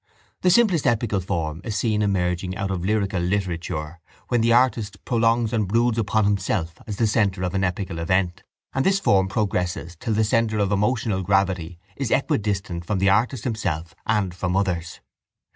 [0.41, 5.53] The simplest epical form is seen emerging out of lyrical literature when the artist prolongs
[5.53, 8.41] and broods upon himself as the centre of an epical event
[8.73, 13.43] and this form progresses till the centre of emotional gravity is equidistant from the artist
[13.43, 15.01] himself and from others.